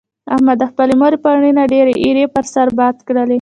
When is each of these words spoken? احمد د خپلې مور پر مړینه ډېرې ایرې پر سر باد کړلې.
احمد 0.33 0.57
د 0.61 0.63
خپلې 0.71 0.93
مور 1.01 1.13
پر 1.23 1.35
مړینه 1.39 1.63
ډېرې 1.73 1.93
ایرې 2.03 2.25
پر 2.33 2.45
سر 2.53 2.67
باد 2.79 2.95
کړلې. 3.07 3.29